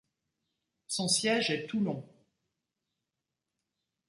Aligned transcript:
Son 0.87 1.07
siège 1.07 1.51
est 1.51 1.67
Toulon. 1.67 2.03